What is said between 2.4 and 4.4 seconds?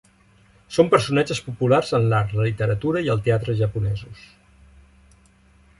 literatura i el teatre japonesos.